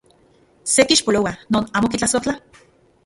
[0.73, 2.35] ¿Se kixpoloa non amo kitlasojtla?